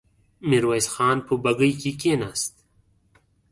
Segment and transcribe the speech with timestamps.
[0.49, 2.53] ميرويس خان په بګۍ کې کېناست.